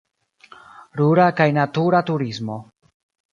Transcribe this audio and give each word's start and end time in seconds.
Rura 1.01 1.27
kaj 1.41 1.47
natura 1.59 2.01
turismo. 2.09 2.59